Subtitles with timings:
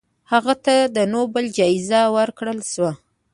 [0.31, 2.91] هغې ته د نوبل جایزه ورکړل شوه.